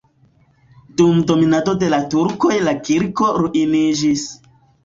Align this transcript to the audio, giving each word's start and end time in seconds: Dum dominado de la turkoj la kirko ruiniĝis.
Dum 1.01 1.19
dominado 1.33 1.75
de 1.85 1.91
la 1.95 2.01
turkoj 2.15 2.57
la 2.69 2.75
kirko 2.89 3.31
ruiniĝis. 3.43 4.29